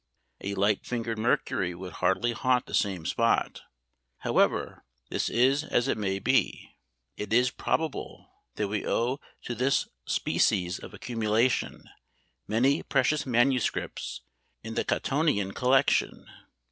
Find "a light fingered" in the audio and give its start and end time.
0.43-1.19